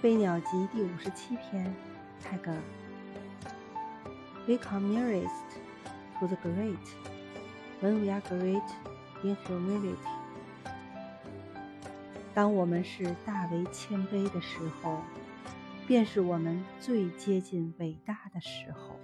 [0.00, 1.74] 飞鸟集第五十七篇
[2.22, 2.62] 泰戈尔
[4.46, 5.28] we come nearest
[6.20, 6.76] to the great
[7.80, 8.62] when we are great
[9.24, 9.96] in humility
[12.32, 15.00] 当我们是大为谦卑的时候
[15.84, 18.94] 便是我们最接近伟大的时候